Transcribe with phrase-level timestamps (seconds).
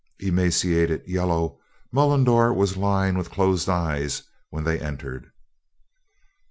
[0.19, 1.59] Emaciated, yellow,
[1.93, 5.29] Mullendore was lying with closed eyes when they entered.